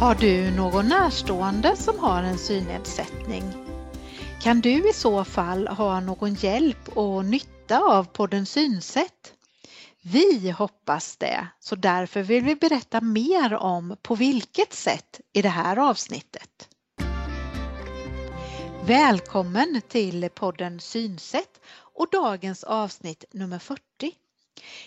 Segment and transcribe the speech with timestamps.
[0.00, 3.44] Har du någon närstående som har en synnedsättning?
[4.42, 9.32] Kan du i så fall ha någon hjälp och nytta av podden Synsätt?
[10.02, 15.48] Vi hoppas det, så därför vill vi berätta mer om på vilket sätt i det
[15.48, 16.68] här avsnittet.
[18.84, 21.60] Välkommen till podden Synsätt
[21.94, 23.80] och dagens avsnitt nummer 40.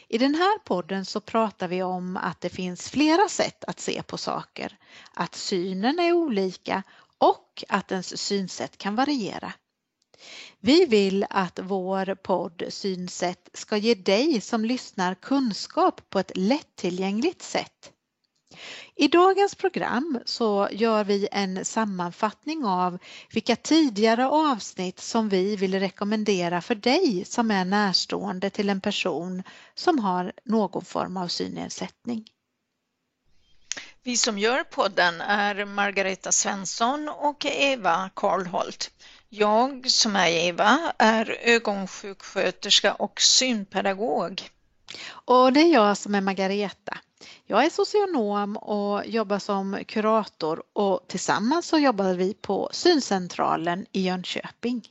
[0.08, 4.04] I den här podden så pratar vi om att det finns flera sätt att se
[4.04, 4.78] på saker,
[5.14, 6.84] att synen är olika
[7.18, 9.54] och att ens synsätt kan variera.
[10.60, 17.42] Vi vill att vår podd Synsätt ska ge dig som lyssnar kunskap på ett lättillgängligt
[17.42, 17.92] sätt.
[18.96, 22.98] I dagens program så gör vi en sammanfattning av
[23.32, 29.44] vilka tidigare avsnitt som vi vill rekommendera för dig som är närstående till en person
[29.76, 32.26] som har någon form av synnedsättning.
[34.04, 38.92] Vi som gör podden är Margareta Svensson och Eva Karlholt.
[39.30, 44.50] Jag som är Eva är ögonsjuksköterska och synpedagog.
[45.08, 46.98] Och det är jag som är Margareta.
[47.46, 54.02] Jag är socionom och jobbar som kurator och tillsammans så jobbar vi på Syncentralen i
[54.02, 54.88] Jönköping.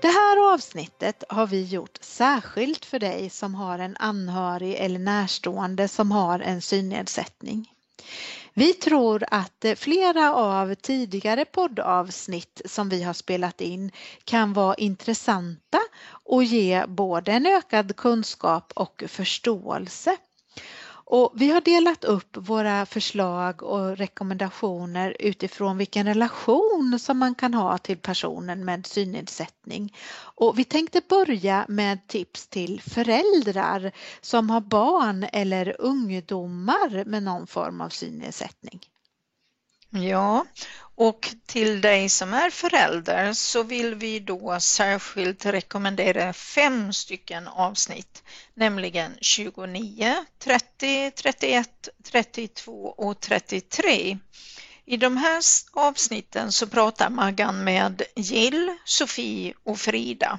[0.00, 5.88] Det här avsnittet har vi gjort särskilt för dig som har en anhörig eller närstående
[5.88, 7.72] som har en synnedsättning.
[8.58, 13.90] Vi tror att eh, flera av tidigare poddavsnitt som vi har spelat in
[14.24, 15.78] kan vara intressanta
[16.24, 20.16] och ge både en ökad kunskap och förståelse.
[21.10, 27.54] Och vi har delat upp våra förslag och rekommendationer utifrån vilken relation som man kan
[27.54, 29.94] ha till personen med synnedsättning.
[30.18, 37.46] Och vi tänkte börja med tips till föräldrar som har barn eller ungdomar med någon
[37.46, 38.80] form av synnedsättning.
[39.90, 40.46] Ja,
[40.94, 48.22] och till dig som är förälder så vill vi då särskilt rekommendera fem stycken avsnitt,
[48.54, 54.18] nämligen 29, 30, 31, 32 och 33.
[54.84, 60.38] I de här avsnitten så pratar Maggan med Jill, Sofie och Frida.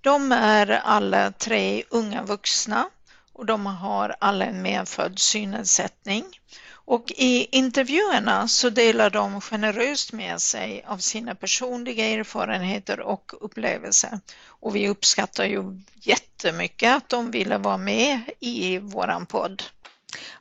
[0.00, 2.90] De är alla tre unga vuxna
[3.32, 6.24] och de har alla en medfödd synnedsättning.
[6.88, 14.20] Och i intervjuerna så delar de generöst med sig av sina personliga erfarenheter och upplevelser.
[14.46, 19.62] Och vi uppskattar ju jättemycket att de ville vara med i våran podd.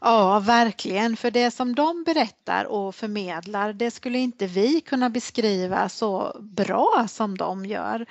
[0.08, 1.18] Ja, verkligen.
[1.18, 7.06] För det som de berättar och förmedlar, det skulle inte vi kunna beskriva så bra
[7.10, 8.06] som de gör.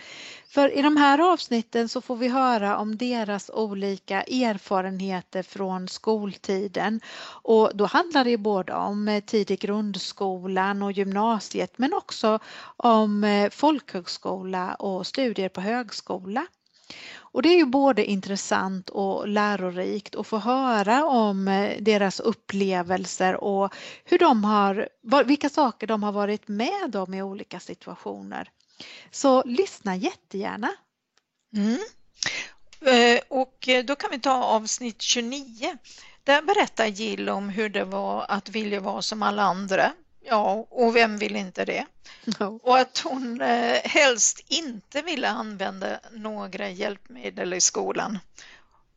[0.49, 7.01] För i de här avsnitten så får vi höra om deras olika erfarenheter från skoltiden.
[7.43, 12.39] Och då handlar det både om tid i grundskolan och gymnasiet men också
[12.77, 16.47] om folkhögskola och studier på högskola.
[17.35, 23.45] Och det är ju både intressant och lärorikt att få höra om eh, deras upplevelser
[23.45, 23.75] och
[24.05, 24.89] hur de har,
[25.25, 28.51] vilka saker de har varit med om i olika situationer.
[29.11, 30.71] Så lyssna jättegärna.
[31.57, 31.79] Mm.
[32.81, 35.77] Eh, och eh, då kan vi ta avsnitt 29.
[36.25, 39.93] Där berättar Jill om hur det var att vilja vara som alla andra.
[40.27, 41.87] Ja, och vem vill inte det?
[42.41, 42.61] No.
[42.63, 48.19] Och att hon eh, helst inte ville använda några hjälpmedel i skolan.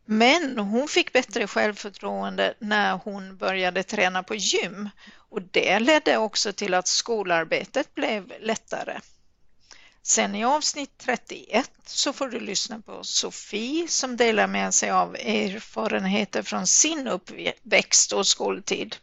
[0.04, 4.90] Men hon fick bättre självförtroende när hon började träna på gym
[5.30, 9.00] och det ledde också till att skolarbetet blev lättare.
[10.02, 15.14] Sen i avsnitt 31 så får du lyssna på Sofie som delar med sig av
[15.14, 18.96] erfarenheter från sin uppväxt och skoltid.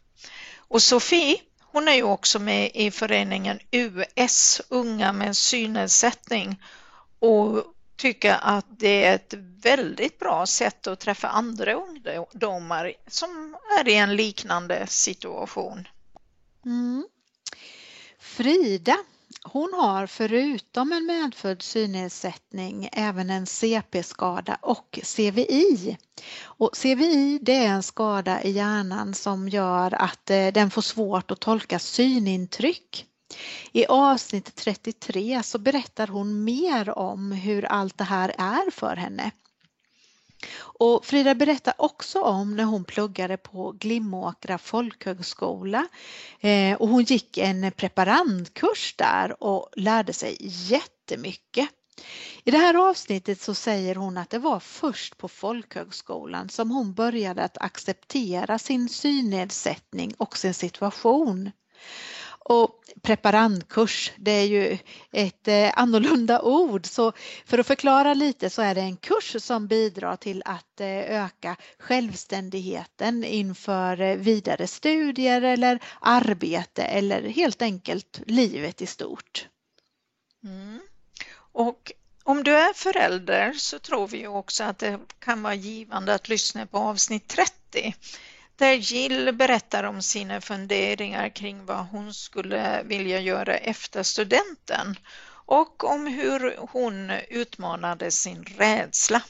[0.57, 1.37] Och Sofie
[1.75, 6.61] hon är ju också med i föreningen US, Unga med synnedsättning
[7.19, 7.63] och
[7.95, 13.95] tycker att det är ett väldigt bra sätt att träffa andra ungdomar som är i
[13.95, 15.87] en liknande situation.
[16.65, 17.07] Mm.
[18.19, 18.97] Frida
[19.51, 25.97] hon har förutom en medfödd synnedsättning även en CP-skada och CVI.
[26.43, 31.31] Och CVI det är en skada i hjärnan som gör att eh, den får svårt
[31.31, 33.05] att tolka synintryck.
[33.71, 39.31] I avsnitt 33 så berättar hon mer om hur allt det här är för henne.
[40.79, 45.87] Och Frida berättar också om när hon pluggade på Glimåkra folkhögskola
[46.39, 51.69] eh, och hon gick en preparandkurs där och lärde sig jättemycket.
[52.43, 56.93] I det här avsnittet så säger hon att det var först på folkhögskolan som hon
[56.93, 61.51] började att acceptera sin synnedsättning och sin situation.
[62.49, 64.77] Och preparandkurs, det är ju
[65.11, 67.11] ett eh, annorlunda ord så
[67.45, 71.55] för att förklara lite så är det en kurs som bidrar till att eh, öka
[71.79, 79.47] självständigheten inför eh, vidare studier eller arbete eller helt enkelt livet i stort.
[80.43, 80.79] Mm.
[81.37, 81.91] Och
[82.23, 86.65] om du är förälder så tror vi också att det kan vara givande att lyssna
[86.65, 87.95] på avsnitt 30
[88.55, 94.99] där Jill berättar om sina funderingar kring vad hon skulle vilja göra efter studenten
[95.45, 99.21] och om hur hon utmanade sin rädsla.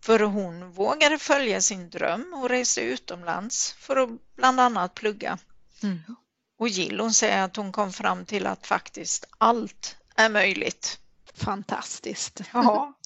[0.00, 5.38] För hon vågade följa sin dröm och resa utomlands för att bland annat plugga.
[5.82, 6.00] Mm.
[6.58, 10.98] Och Jill hon säger att hon kom fram till att faktiskt allt är möjligt.
[11.34, 12.40] Fantastiskt.
[12.52, 12.94] Ja.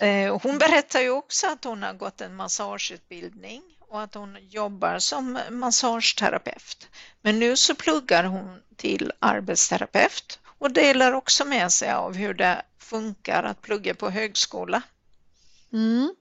[0.00, 4.98] Eh, hon berättar ju också att hon har gått en massageutbildning och att hon jobbar
[4.98, 6.88] som massageterapeut.
[7.22, 12.62] Men nu så pluggar hon till arbetsterapeut och delar också med sig av hur det
[12.78, 14.82] funkar att plugga på högskola.
[15.72, 16.14] Mm.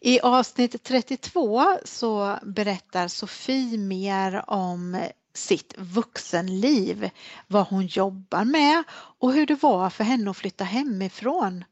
[0.00, 5.02] I avsnitt 32 så berättar Sofie mer om
[5.34, 7.10] sitt vuxenliv,
[7.46, 11.64] vad hon jobbar med och hur det var för henne att flytta hemifrån.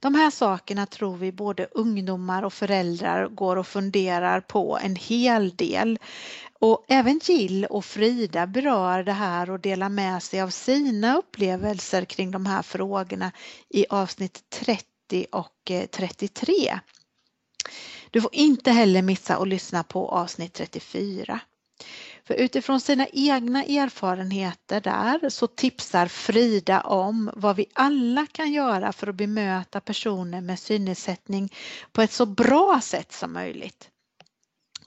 [0.00, 5.56] De här sakerna tror vi både ungdomar och föräldrar går och funderar på en hel
[5.56, 5.98] del.
[6.60, 12.04] Och även Jill och Frida berör det här och delar med sig av sina upplevelser
[12.04, 13.32] kring de här frågorna
[13.68, 16.80] i avsnitt 30 och eh, 33.
[18.10, 21.40] Du får inte heller missa att lyssna på avsnitt 34.
[22.26, 28.92] För utifrån sina egna erfarenheter där så tipsar Frida om vad vi alla kan göra
[28.92, 31.52] för att bemöta personer med synnedsättning
[31.92, 33.90] på ett så bra sätt som möjligt.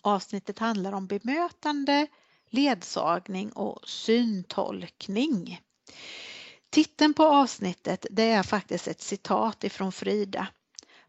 [0.02, 2.08] Avsnittet handlar om bemötande,
[2.50, 5.62] ledsagning och syntolkning.
[6.70, 10.48] Titeln på avsnittet det är faktiskt ett citat ifrån Frida.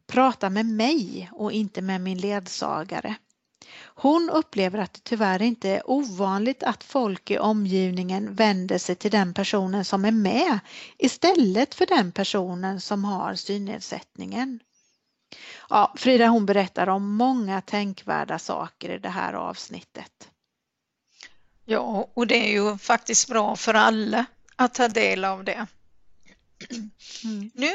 [0.06, 3.17] Prata med mig och inte med min ledsagare.
[3.78, 9.11] Hon upplever att det tyvärr inte är ovanligt att folk i omgivningen vänder sig till
[9.11, 10.58] den personen som är med
[10.99, 14.61] istället för den personen som har synnedsättningen.
[15.69, 20.28] Ja, Frida hon berättar om många tänkvärda saker i det här avsnittet.
[21.64, 24.25] Ja, och det är ju faktiskt bra för alla
[24.56, 25.67] att ta del av det.
[27.25, 27.50] Mm.
[27.55, 27.72] Nu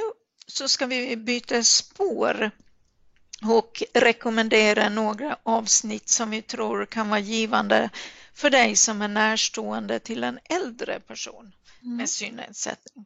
[0.48, 2.52] så ska vi byta spår
[3.44, 7.90] och rekommendera några avsnitt som vi tror kan vara givande
[8.34, 11.54] för dig som är närstående till en äldre person
[11.84, 11.98] mm.
[11.98, 13.06] med synnedsättning.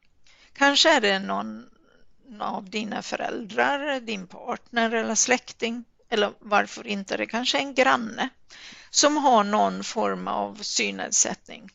[0.53, 1.65] Kanske är det någon
[2.39, 8.29] av dina föräldrar, din partner eller släkting eller varför inte det kanske är en granne
[8.89, 11.69] som har någon form av synnedsättning.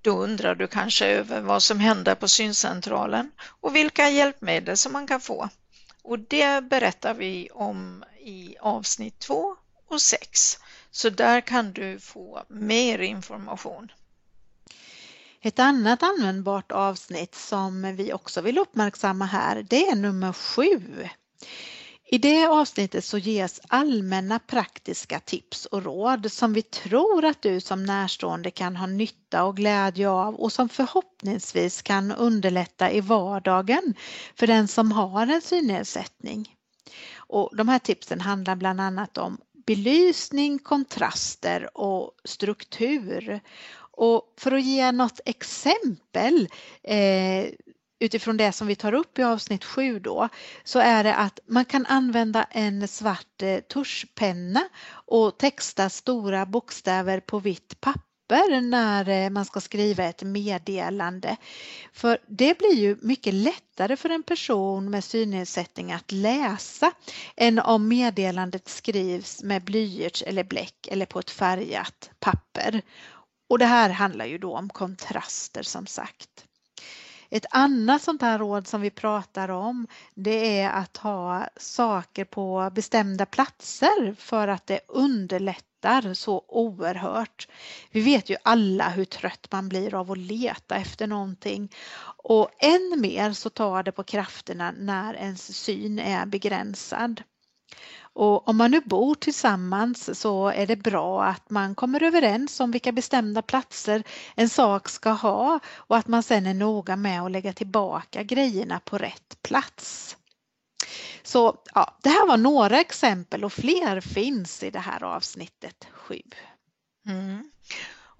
[0.00, 5.06] Då undrar du kanske över vad som händer på syncentralen och vilka hjälpmedel som man
[5.06, 5.48] kan få.
[6.02, 9.56] Och det berättar vi om i avsnitt 2
[9.88, 10.58] och 6.
[10.90, 13.92] Så där kan du få mer information.
[15.40, 21.08] Ett annat användbart avsnitt som vi också vill uppmärksamma här det är nummer 7.
[22.14, 27.60] I det avsnittet så ges allmänna praktiska tips och råd som vi tror att du
[27.60, 33.94] som närstående kan ha nytta och glädje av och som förhoppningsvis kan underlätta i vardagen
[34.34, 36.56] för den som har en synnedsättning.
[37.14, 43.40] Och de här tipsen handlar bland annat om belysning, kontraster och struktur.
[43.76, 46.48] Och för att ge något exempel
[46.82, 47.46] eh,
[48.02, 50.28] utifrån det som vi tar upp i avsnitt 7 då
[50.64, 57.20] så är det att man kan använda en svart eh, tuschpenna och texta stora bokstäver
[57.20, 61.36] på vitt papper när eh, man ska skriva ett meddelande.
[61.92, 66.92] För det blir ju mycket lättare för en person med synnedsättning att läsa
[67.36, 72.82] än om meddelandet skrivs med blyerts eller bläck eller på ett färgat papper.
[73.48, 76.46] Och det här handlar ju då om kontraster som sagt.
[77.34, 82.70] Ett annat sånt här råd som vi pratar om det är att ha saker på
[82.74, 87.48] bestämda platser för att det underlättar så oerhört.
[87.90, 91.72] Vi vet ju alla hur trött man blir av att leta efter någonting
[92.16, 97.22] och än mer så tar det på krafterna när ens syn är begränsad.
[98.14, 102.70] Och om man nu bor tillsammans så är det bra att man kommer överens om
[102.70, 104.02] vilka bestämda platser
[104.34, 108.80] en sak ska ha och att man sen är noga med att lägga tillbaka grejerna
[108.84, 110.16] på rätt plats.
[111.22, 116.22] Så ja, det här var några exempel och fler finns i det här avsnittet 7.
[117.06, 117.51] Mm.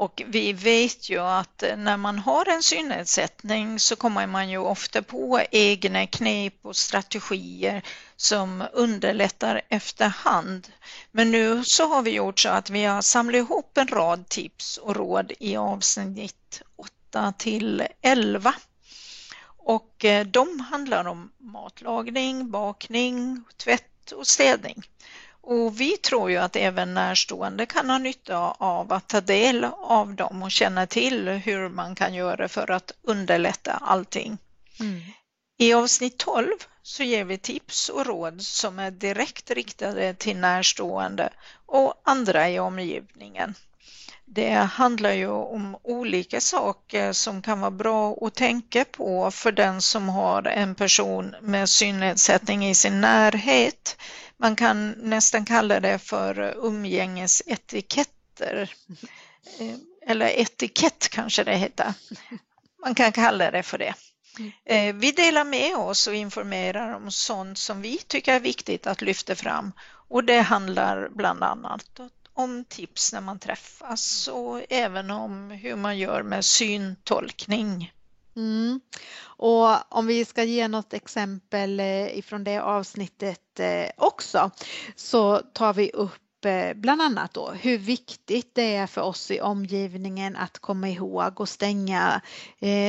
[0.02, 5.02] Och vi vet ju att när man har en synnedsättning så kommer man ju ofta
[5.02, 7.82] på egna knep och strategier
[8.16, 10.68] som underlättar efterhand.
[11.10, 14.76] Men nu så har vi gjort så att vi har samlat ihop en rad tips
[14.76, 18.54] och råd i avsnitt 8 till 11.
[19.44, 24.82] Och eh, de handlar om matlagning, bakning, tvätt och städning.
[25.42, 30.14] Och vi tror ju att även närstående kan ha nytta av att ta del av
[30.14, 34.38] dem och känna till hur man kan göra för att underlätta allting.
[34.80, 35.00] Mm.
[35.58, 36.46] I avsnitt 12
[36.82, 41.32] så ger vi tips och råd som är direkt riktade till närstående
[41.66, 43.54] och andra i omgivningen.
[44.24, 49.82] Det handlar ju om olika saker som kan vara bra att tänka på för den
[49.82, 53.96] som har en person med synnedsättning i sin närhet.
[54.42, 58.74] Man kan nästan kalla det för umgängesetiketter.
[59.58, 59.74] Eh,
[60.06, 61.94] eller etikett kanske det heter.
[62.84, 63.94] Man kan kalla det för det.
[64.64, 69.02] Eh, vi delar med oss och informerar om sånt som vi tycker är viktigt att
[69.02, 69.72] lyfta fram
[70.08, 72.00] och det handlar bland annat
[72.32, 77.92] om tips när man träffas och även om hur man gör med syntolkning.
[78.36, 78.80] Mm.
[79.24, 84.50] Och om vi ska ge något exempel eh, ifrån det avsnittet eh, också
[84.96, 89.40] så tar vi upp eh, bland annat då hur viktigt det är för oss i
[89.40, 92.20] omgivningen att komma ihåg och stänga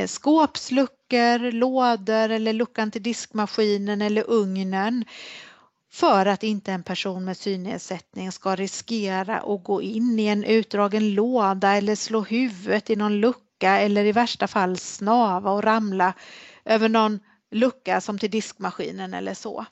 [0.07, 5.05] skåpsluckor, lådor eller luckan till diskmaskinen eller ugnen
[5.91, 11.13] för att inte en person med synnedsättning ska riskera att gå in i en utdragen
[11.13, 16.13] låda eller slå huvudet i någon lucka eller i värsta fall snava och ramla
[16.65, 17.19] över någon
[17.51, 19.65] lucka som till diskmaskinen eller så.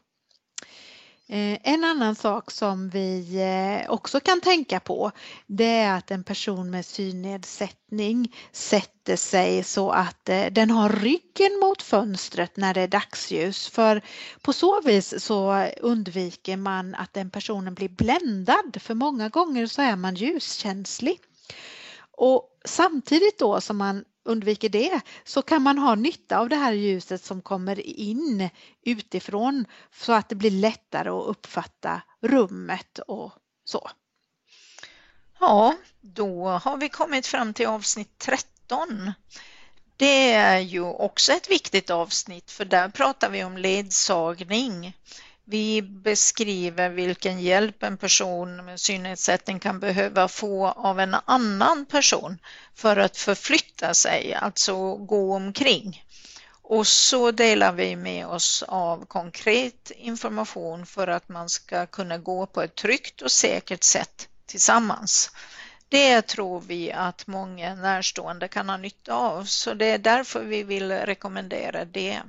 [1.31, 5.11] Eh, en annan sak som vi eh, också kan tänka på
[5.47, 11.59] det är att en person med synnedsättning sätter sig så att eh, den har ryggen
[11.61, 14.01] mot fönstret när det är dagsljus för
[14.41, 19.81] på så vis så undviker man att den personen blir bländad för många gånger så
[19.81, 21.19] är man ljuskänslig.
[22.21, 26.73] Och samtidigt då som man undviker det så kan man ha nytta av det här
[26.73, 28.49] ljuset som kommer in
[28.81, 33.31] utifrån så att det blir lättare att uppfatta rummet och
[33.63, 33.89] så.
[35.39, 39.11] Ja, då har vi kommit fram till avsnitt 13.
[39.97, 44.97] Det är ju också ett viktigt avsnitt för där pratar vi om ledsagning.
[45.51, 52.37] Vi beskriver vilken hjälp en person med synnedsättning kan behöva få av en annan person
[52.75, 56.05] för att förflytta sig, alltså gå omkring.
[56.61, 62.45] Och så delar vi med oss av konkret information för att man ska kunna gå
[62.45, 65.31] på ett tryggt och säkert sätt tillsammans.
[65.89, 70.63] Det tror vi att många närstående kan ha nytta av, så det är därför vi
[70.63, 72.21] vill rekommendera det.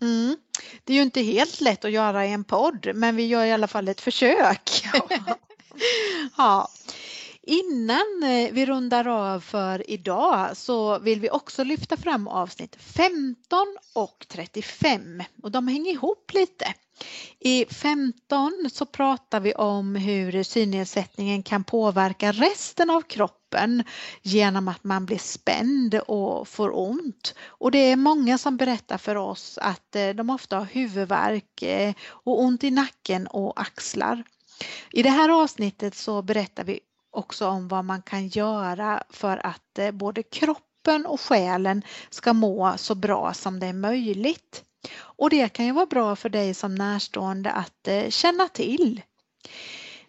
[0.00, 0.36] Mm.
[0.84, 3.52] Det är ju inte helt lätt att göra i en podd men vi gör i
[3.52, 4.84] alla fall ett försök.
[6.36, 6.68] Ja.
[7.42, 13.76] Innan eh, vi rundar av för idag så vill vi också lyfta fram avsnitt 15
[13.94, 16.74] och 35 och de hänger ihop lite.
[17.38, 23.84] I 15 så pratar vi om hur synnedsättningen kan påverka resten av kroppen
[24.22, 27.34] genom att man blir spänd och får ont.
[27.46, 31.94] Och det är många som berättar för oss att eh, de ofta har huvudvärk eh,
[32.08, 34.24] och ont i nacken och axlar.
[34.92, 39.78] I det här avsnittet så berättar vi också om vad man kan göra för att
[39.78, 44.64] eh, både kroppen och själen ska må så bra som det är möjligt.
[44.98, 49.02] Och det kan ju vara bra för dig som närstående att eh, känna till.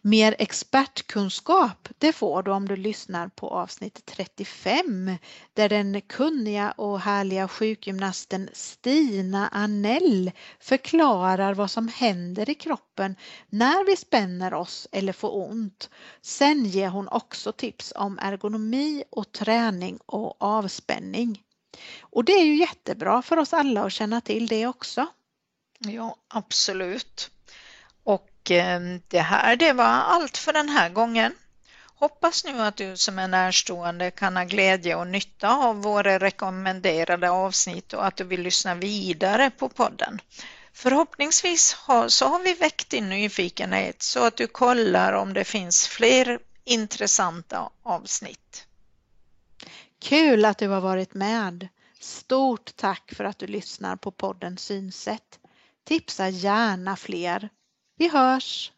[0.02, 5.18] Mer expertkunskap det får du om du lyssnar på avsnitt 35
[5.54, 13.16] där den kunniga och härliga sjukgymnasten Stina Anell förklarar vad som händer i kroppen
[13.50, 15.90] när vi spänner oss eller får ont.
[16.22, 21.44] Sen ger hon också tips om ergonomi och träning och avspänning.
[22.00, 25.08] Och det är ju jättebra för oss alla att känna till det också.
[25.80, 27.32] Ja, absolut.
[28.04, 31.36] Och eh, det här det var allt för den här gången.
[32.00, 37.30] Hoppas nu att du som är närstående kan ha glädje och nytta av våra rekommenderade
[37.30, 40.22] avsnitt och att du vill lyssna vidare på podden.
[40.74, 45.88] Förhoppningsvis har, så har vi väckt din nyfikenhet så att du kollar om det finns
[45.88, 48.66] fler intressanta avsnitt.
[50.00, 51.68] Kul att du har varit med.
[52.00, 55.40] Stort tack för att du lyssnar på podden Synsätt.
[55.84, 57.50] Tipsa gärna fler.
[57.98, 58.72] Vi hörs!